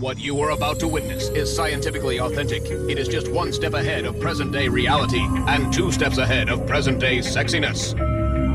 What 0.00 0.18
you 0.18 0.40
are 0.40 0.52
about 0.52 0.80
to 0.80 0.88
witness 0.88 1.28
is 1.28 1.54
scientifically 1.54 2.20
authentic. 2.20 2.62
It 2.62 2.98
is 2.98 3.06
just 3.06 3.30
one 3.30 3.52
step 3.52 3.74
ahead 3.74 4.06
of 4.06 4.18
present 4.18 4.50
day 4.50 4.66
reality 4.66 5.20
and 5.46 5.70
two 5.70 5.92
steps 5.92 6.16
ahead 6.16 6.48
of 6.48 6.66
present 6.66 6.98
day 6.98 7.18
sexiness. 7.18 7.94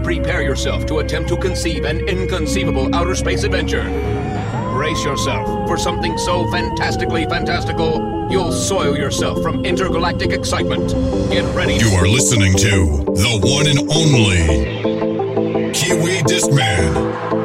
Prepare 0.04 0.42
yourself 0.42 0.88
to 0.88 0.98
attempt 0.98 1.30
to 1.30 1.38
conceive 1.38 1.86
an 1.86 2.00
inconceivable 2.10 2.96
outer 2.96 3.14
space 3.14 3.44
adventure. 3.44 3.84
Brace 4.74 5.06
yourself 5.06 5.68
for 5.68 5.78
something 5.78 6.18
so 6.18 6.50
fantastically 6.50 7.26
fantastical, 7.26 8.28
you'll 8.32 8.52
soil 8.52 8.98
yourself 8.98 9.40
from 9.44 9.64
intergalactic 9.64 10.32
excitement. 10.32 10.90
Get 11.30 11.46
ready. 11.54 11.76
You 11.76 11.92
are 11.92 12.08
listening 12.08 12.54
to 12.54 13.04
the 13.14 13.40
one 13.44 13.68
and 13.68 13.88
only 13.92 15.74
Kiwi 15.74 16.24
Discman. 16.24 17.45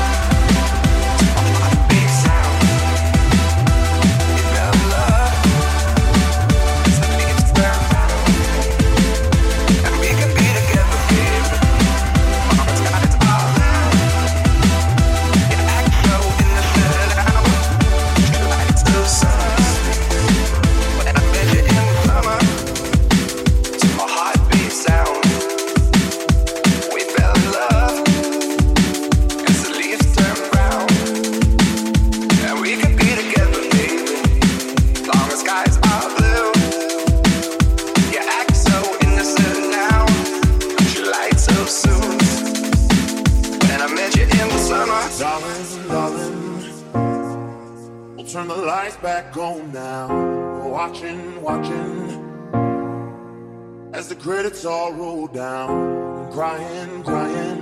the 54.63 54.69
all 54.69 54.93
roll 54.93 55.27
down. 55.27 56.31
Crying, 56.31 57.03
crying, 57.03 57.61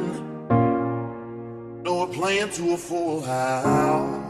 no, 1.84 2.06
we're 2.06 2.14
playing 2.14 2.52
to 2.52 2.74
a 2.74 2.78
full 2.78 3.22
house. 3.22 4.26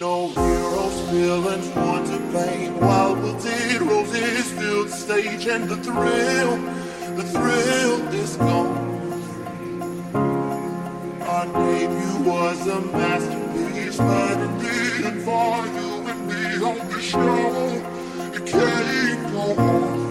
No 0.00 0.28
heroes, 0.28 1.00
villains, 1.10 1.68
one 1.68 2.04
to 2.04 2.18
blame. 2.30 2.80
While 2.80 3.14
wilted 3.16 3.82
roses 3.82 4.52
fill 4.52 4.84
the 4.84 4.90
stage, 4.90 5.46
and 5.46 5.68
the 5.68 5.76
thrill, 5.76 6.56
the 7.16 7.24
thrill 7.24 8.08
is 8.14 8.36
gone. 8.36 8.90
Our 11.22 11.46
debut 11.46 12.30
was 12.30 12.66
a 12.66 12.80
masterpiece, 12.80 13.96
but 13.96 14.58
didn't 14.60 15.20
for 15.22 15.66
you 15.66 16.08
and 16.10 16.26
me 16.28 16.66
on 16.66 16.88
the 16.90 17.00
show. 17.00 17.71
Thank 19.44 19.96
you. 19.96 20.01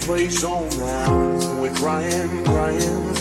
Plays 0.00 0.44
on 0.44 0.68
now. 0.78 1.60
We're 1.60 1.74
crying, 1.74 2.44
crying. 2.44 3.14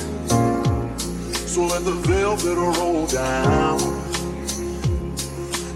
So 1.47 1.65
let 1.65 1.83
the 1.85 1.97
velvet 2.05 2.55
roll 2.55 3.07
down, 3.07 3.79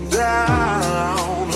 down. 0.09 1.49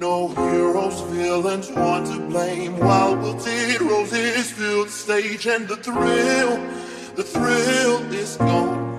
No 0.00 0.28
heroes, 0.28 1.00
villains, 1.02 1.70
one 1.70 2.04
to 2.04 2.18
blame. 2.28 2.78
While 2.78 3.16
wilted 3.16 3.80
roses 3.82 4.50
fill 4.52 4.84
the 4.84 4.90
stage, 4.90 5.46
and 5.46 5.68
the 5.68 5.76
thrill, 5.76 6.56
the 7.16 7.22
thrill 7.22 8.12
is 8.12 8.36
gone. 8.36 8.89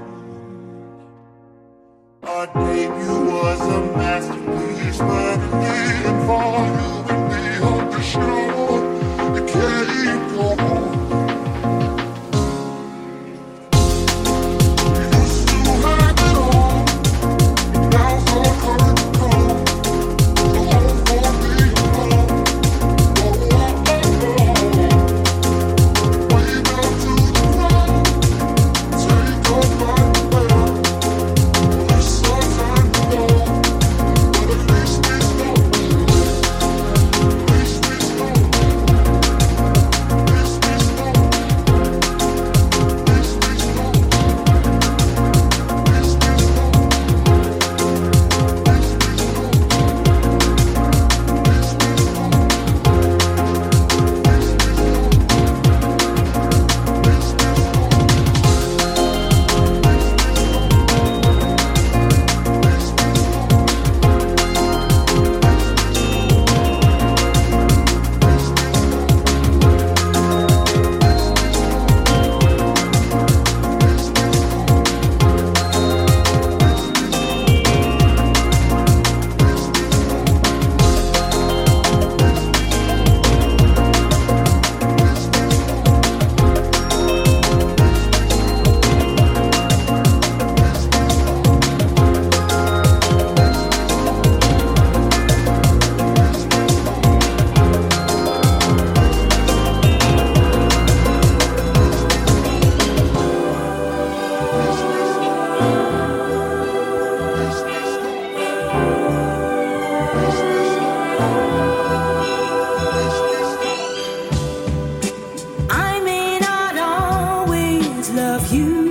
love 118.12 118.52
you. 118.52 118.91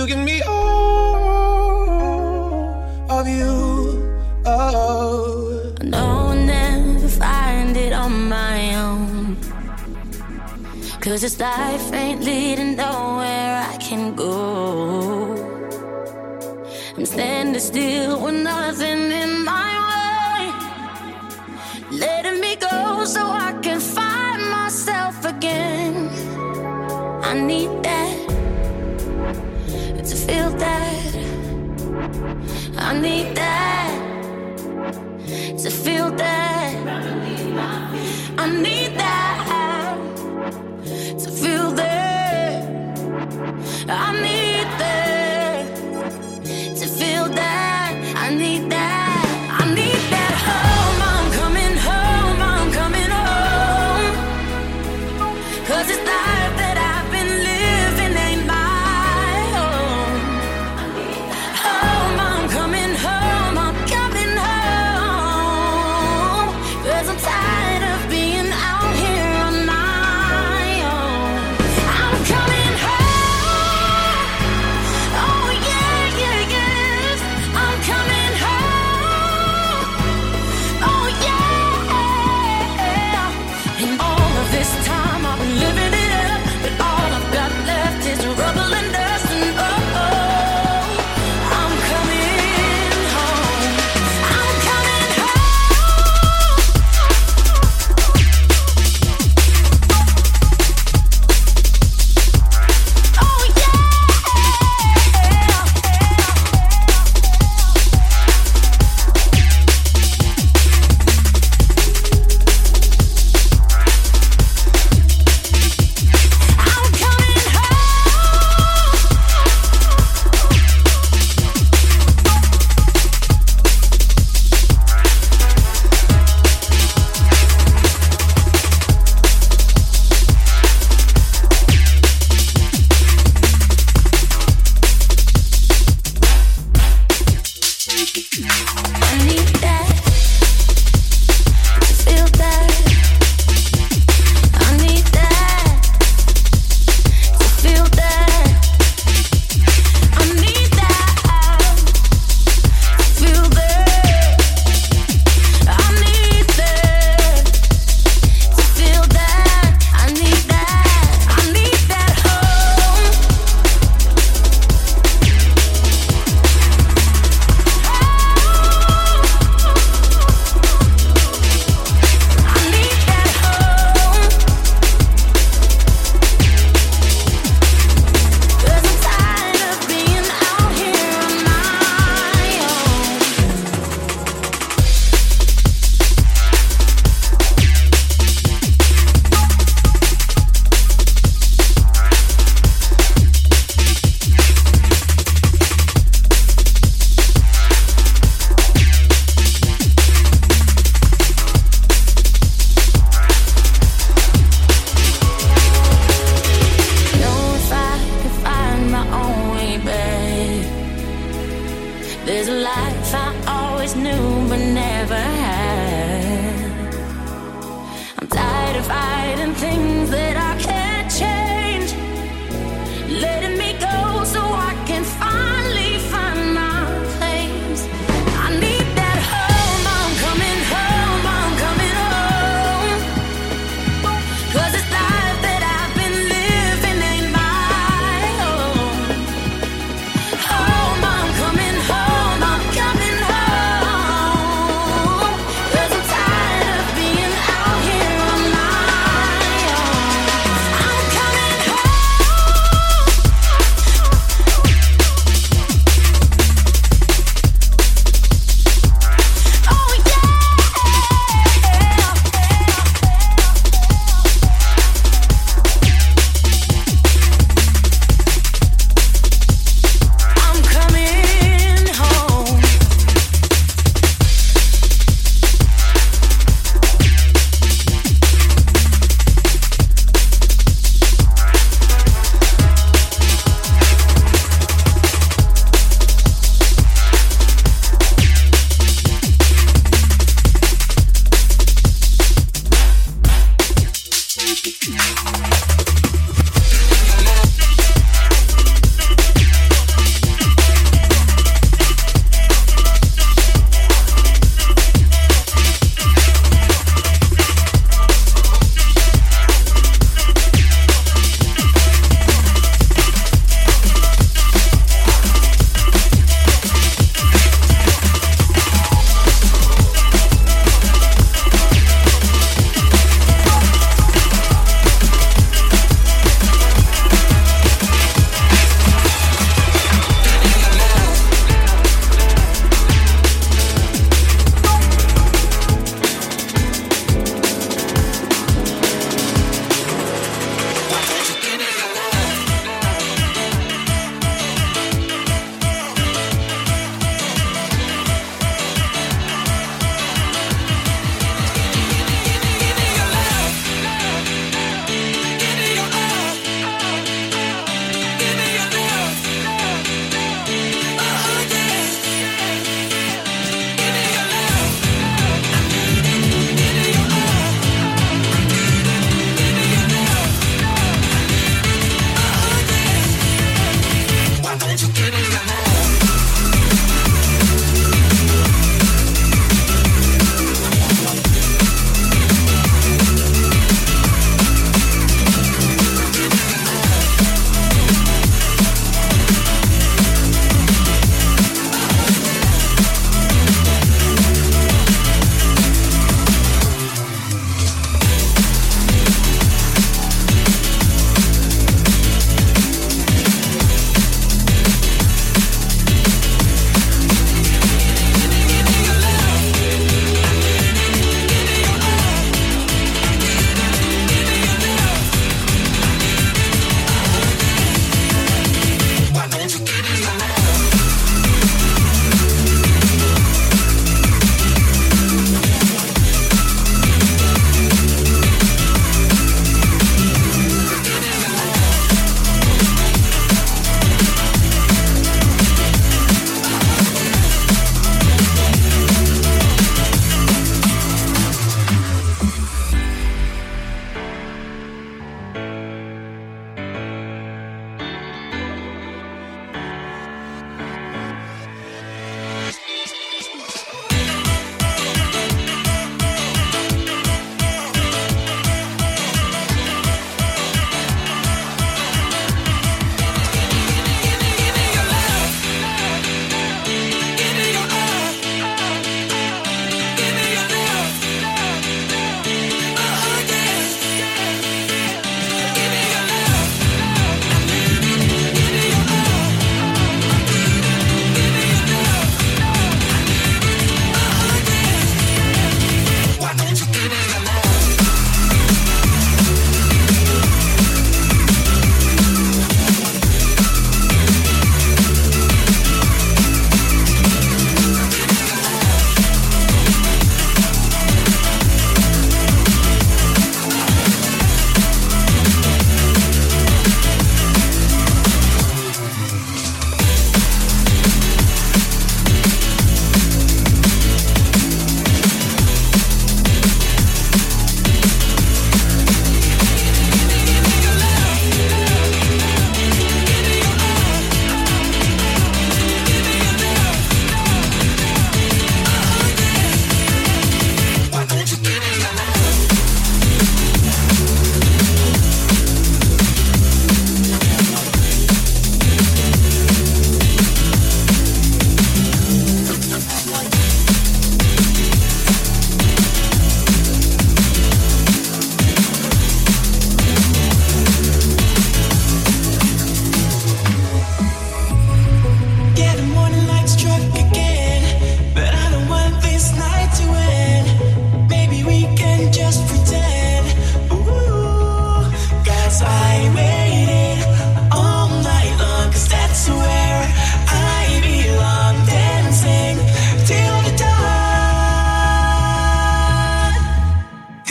You 0.00 0.06
give 0.06 0.24
me 0.24 0.40
all 0.40 1.92
of 3.10 3.28
you. 3.28 4.00
Oh. 4.46 5.74
I 5.78 5.84
know 5.84 6.28
I'll 6.30 6.36
never 6.36 7.06
find 7.06 7.76
it 7.76 7.92
on 7.92 8.30
my 8.30 8.76
own. 8.76 9.36
Cause 11.02 11.20
this 11.20 11.38
life 11.38 11.92
ain't 11.92 12.24
leading 12.24 12.76
nowhere 12.76 13.66
I 13.72 13.76
can 13.76 14.14
go. 14.14 15.36
I'm 16.96 17.04
standing 17.04 17.60
still 17.60 18.22
with 18.24 18.36
nothing 18.42 19.12
in 19.22 19.44
my 19.44 19.70
way. 19.90 20.50
Letting 21.98 22.40
me 22.40 22.56
go 22.56 23.04
so 23.04 23.20
I 23.26 23.52
can 23.60 23.80
find 23.80 24.50
myself 24.50 25.26
again. 25.26 26.08
I 27.22 27.34
need 27.34 27.68
that 27.82 27.99
feel 30.30 30.50
that. 30.50 31.14
I 32.78 33.00
need 33.00 33.34
that 33.36 33.90
to 35.62 35.70
feel 35.70 36.10
that. 36.12 36.74
I 38.38 38.46
need 38.66 38.92
that 39.02 39.98
to 41.22 41.30
feel 41.40 41.70
that. 41.72 42.62
I 43.88 44.22
need 44.22 44.39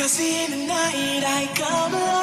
Cause 0.09 0.21
in 0.21 0.49
the 0.49 0.57
night 0.65 1.23
I 1.23 1.45
come 1.53 1.93
alive. 1.93 2.18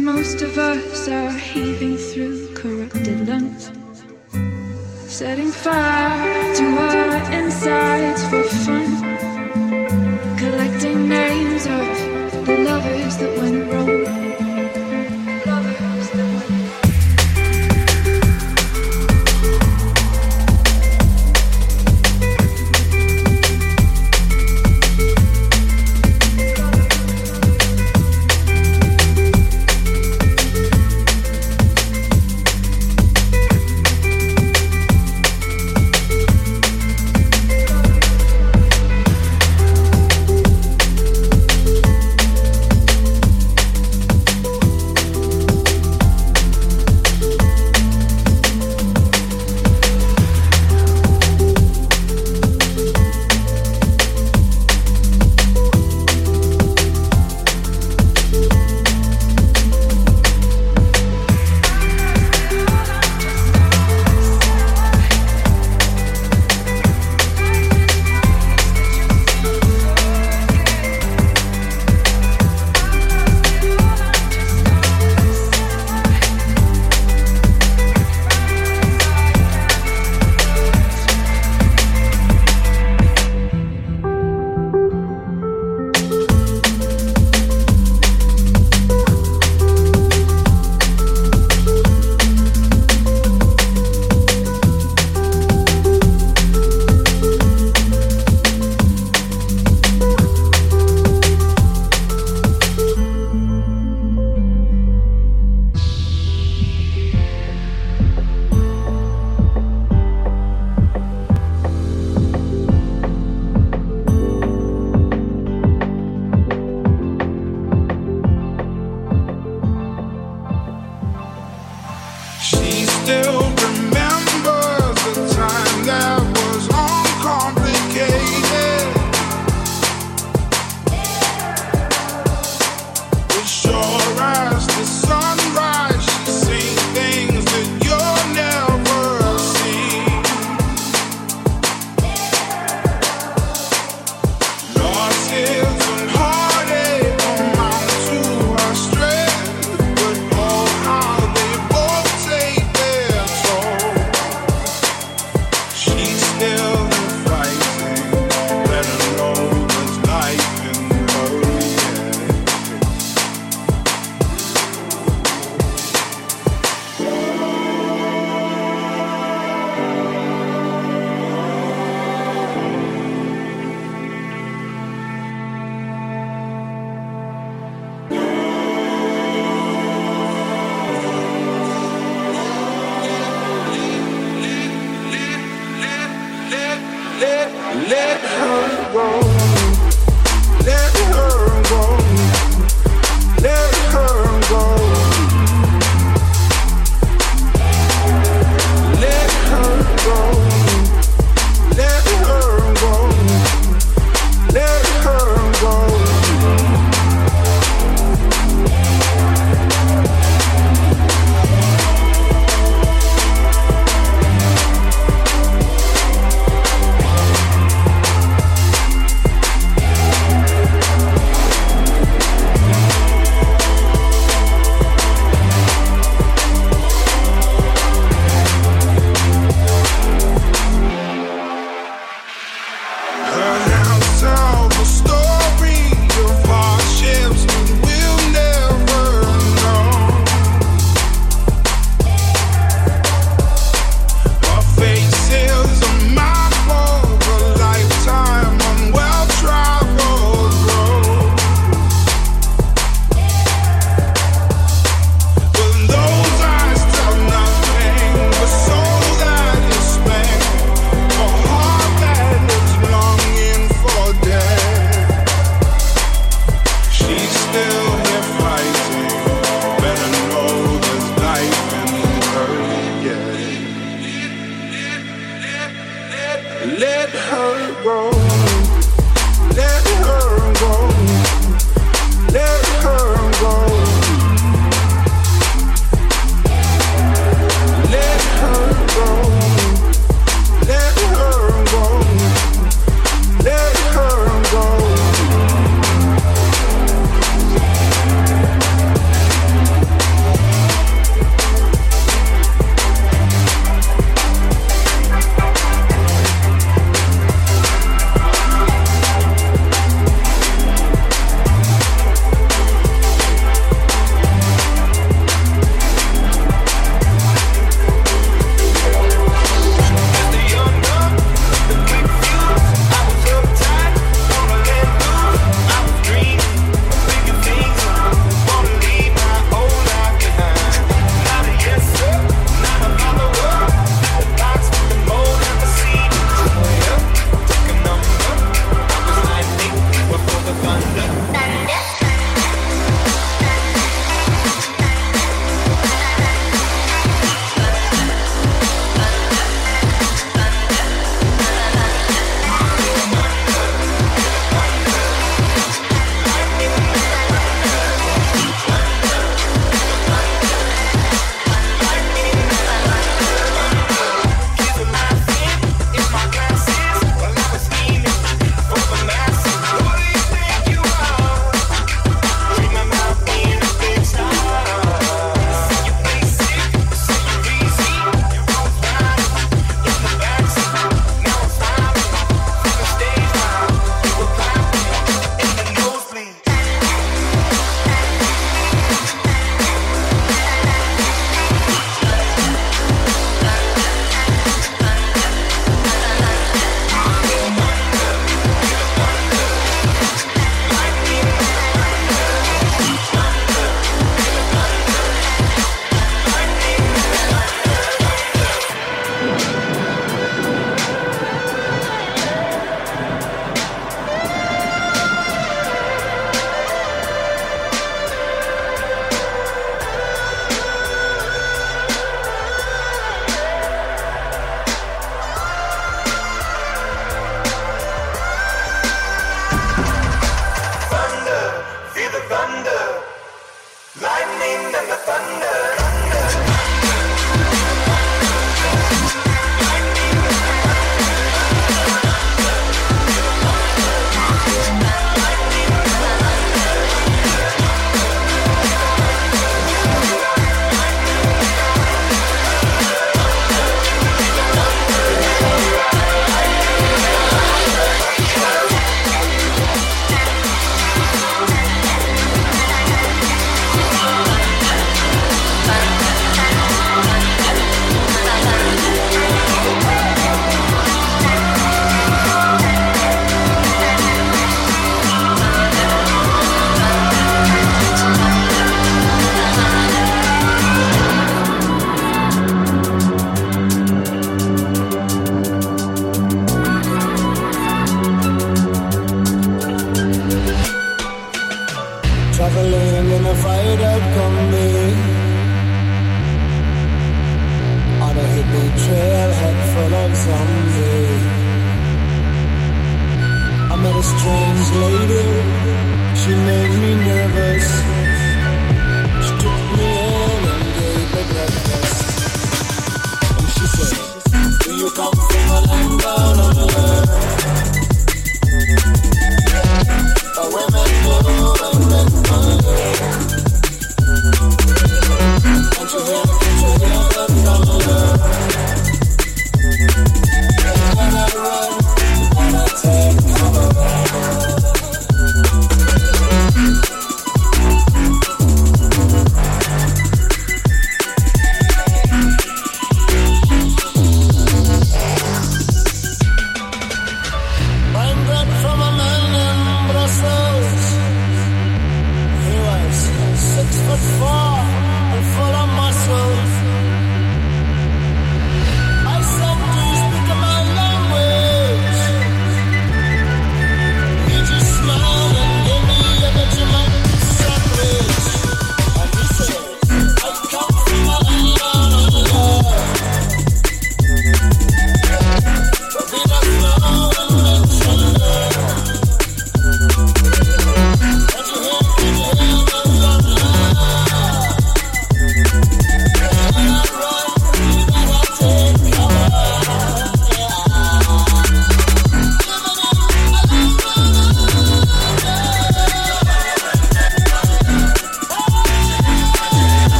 Most 0.00 0.42
of 0.42 0.56
us 0.58 1.08
are 1.08 1.32
heaving 1.32 1.96
through 1.96 2.54
corrupted 2.54 3.28
lungs, 3.28 3.72
setting 5.12 5.50
fire 5.50 6.54
to 6.54 6.64
our 6.64 7.32
insides 7.32 8.22
for 8.28 8.47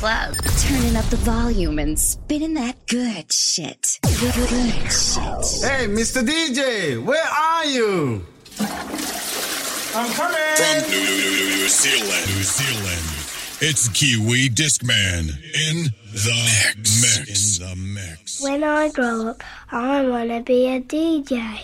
club. 0.00 0.34
Turning 0.60 0.96
up 0.96 1.04
the 1.10 1.16
volume 1.16 1.78
and 1.78 1.98
spinning 1.98 2.54
that 2.54 2.74
good 2.86 3.30
shit. 3.30 3.98
Good, 4.02 4.34
good, 4.34 4.48
good 4.48 4.90
shit. 4.90 5.60
Hey, 5.60 5.84
Mr. 5.92 6.24
DJ, 6.24 7.04
where 7.04 7.22
are 7.22 7.66
you? 7.66 8.24
I'm 9.94 10.10
coming. 10.14 10.38
From 10.56 10.90
New 10.90 11.68
Zealand. 11.68 12.26
New 12.32 12.42
Zealand. 12.42 13.20
It's 13.60 13.90
Kiwi 13.90 14.48
Discman 14.48 15.36
in 15.68 15.92
the 16.14 16.32
mix. 16.32 17.58
In 17.60 17.68
the 17.68 17.76
mix. 17.76 18.42
When 18.42 18.64
I 18.64 18.88
grow 18.88 19.28
up, 19.28 19.42
I 19.70 20.00
want 20.06 20.30
to 20.30 20.40
be 20.40 20.66
a 20.68 20.80
DJ. 20.80 21.59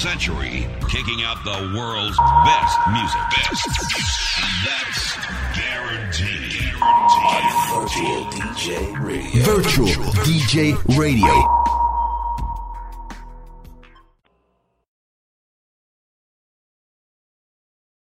Century, 0.00 0.66
kicking 0.88 1.22
out 1.24 1.36
the 1.44 1.76
world's 1.76 2.16
best 2.16 2.78
music. 2.90 3.20
Best. 3.36 3.68
That's 4.64 5.16
guaranteed. 5.54 6.72
On 6.80 7.82
Virtual 7.82 8.24
DJ 8.32 8.98
Radio. 8.98 9.42
Virtual 9.44 10.12
DJ 10.24 10.98
Radio. 10.98 11.59